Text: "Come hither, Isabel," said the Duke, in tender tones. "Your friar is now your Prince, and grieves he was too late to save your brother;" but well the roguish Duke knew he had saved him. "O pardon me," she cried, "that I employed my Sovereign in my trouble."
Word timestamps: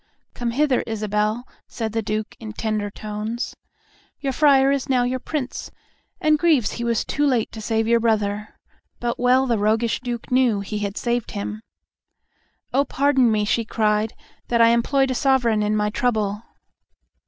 "Come 0.33 0.49
hither, 0.49 0.81
Isabel," 0.87 1.47
said 1.67 1.91
the 1.91 2.01
Duke, 2.01 2.35
in 2.39 2.53
tender 2.53 2.89
tones. 2.89 3.55
"Your 4.19 4.33
friar 4.33 4.71
is 4.71 4.89
now 4.89 5.03
your 5.03 5.19
Prince, 5.19 5.69
and 6.19 6.39
grieves 6.39 6.71
he 6.71 6.83
was 6.83 7.05
too 7.05 7.23
late 7.23 7.51
to 7.51 7.61
save 7.61 7.87
your 7.87 7.99
brother;" 7.99 8.55
but 8.99 9.19
well 9.19 9.45
the 9.45 9.59
roguish 9.59 9.99
Duke 9.99 10.31
knew 10.31 10.61
he 10.61 10.79
had 10.79 10.97
saved 10.97 11.29
him. 11.37 11.61
"O 12.73 12.83
pardon 12.83 13.31
me," 13.31 13.45
she 13.45 13.63
cried, 13.63 14.15
"that 14.47 14.59
I 14.59 14.69
employed 14.69 15.09
my 15.09 15.13
Sovereign 15.13 15.61
in 15.61 15.75
my 15.75 15.91
trouble." 15.91 16.41